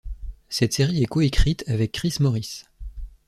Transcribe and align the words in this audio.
Cette 0.49 0.73
série 0.73 1.03
est 1.03 1.05
coécrite 1.05 1.63
avec 1.67 1.91
Chris 1.91 2.15
Morris. 2.21 2.63